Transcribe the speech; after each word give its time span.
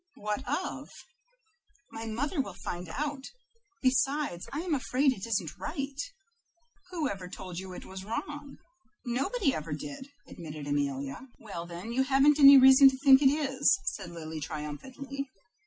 "What 0.15 0.43
of?" 0.49 0.89
"My 1.91 2.07
mother 2.07 2.41
will 2.41 2.55
find 2.55 2.89
out; 2.89 3.23
besides, 3.83 4.49
I 4.51 4.61
am 4.61 4.73
afraid 4.73 5.13
it 5.13 5.27
isn't 5.27 5.59
right." 5.59 6.01
"Who 6.89 7.07
ever 7.07 7.29
told 7.29 7.59
you 7.59 7.73
it 7.73 7.85
was 7.85 8.03
wrong?" 8.03 8.57
"Nobody 9.05 9.53
ever 9.53 9.73
did," 9.73 10.07
admitted 10.27 10.65
Amelia. 10.65 11.27
"Well, 11.37 11.67
then 11.67 11.91
you 11.93 12.01
haven't 12.01 12.39
any 12.39 12.57
reason 12.57 12.89
to 12.89 12.97
think 12.97 13.21
it 13.21 13.29
is," 13.29 13.79
said 13.83 14.09
Lily, 14.09 14.39
triumphantly. 14.39 15.29